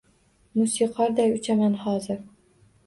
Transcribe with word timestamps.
Musiqorday 0.61 1.31
uchaman 1.37 1.79
hozir. 1.87 2.21